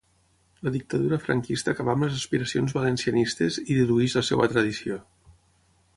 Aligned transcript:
La 0.67 0.71
dictadura 0.75 1.19
franquista 1.25 1.75
acabà 1.75 1.93
amb 1.95 2.07
les 2.07 2.17
aspiracions 2.21 2.75
valencianistes, 2.79 3.61
i 3.67 3.69
dilueix 3.81 4.17
la 4.21 4.25
seua 4.31 4.49
tradició. 4.55 4.99